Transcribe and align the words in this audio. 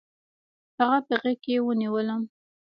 هغه 0.79 0.99
په 1.07 1.13
غېږ 1.21 1.37
کې 1.43 1.55
ونیولم. 1.65 2.21